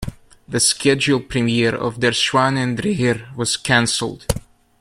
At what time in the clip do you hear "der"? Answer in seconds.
1.99-2.09